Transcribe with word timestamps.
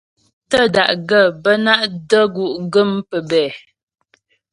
Tə́da'gaə́ 0.49 1.25
bə́ 1.43 1.55
ná’ 1.65 1.73
də́gú' 2.09 2.55
gə́m 2.73 2.91
pəbɛ̂. 3.09 3.47